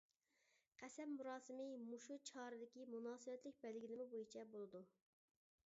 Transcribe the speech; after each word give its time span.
قەسەم 0.83 1.11
مۇراسىمى 1.17 1.67
مۇشۇ 1.81 2.17
چارىدىكى 2.29 2.85
مۇناسىۋەتلىك 2.95 3.61
بەلگىلىمە 3.67 4.11
بويىچە 4.15 4.47
بولىدۇ. 4.55 4.83